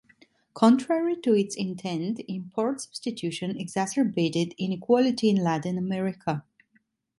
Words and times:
Contrary 0.55 1.15
to 1.15 1.33
its 1.35 1.55
intent, 1.55 2.23
import 2.27 2.81
substitution 2.81 3.55
exacerbated 3.55 4.55
inequality 4.57 5.29
in 5.29 5.35
Latin 5.37 5.77
America. 5.77 6.43